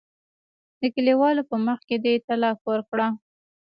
[0.79, 3.07] د کلیوالو په مخ کې دې طلاق ورکړه.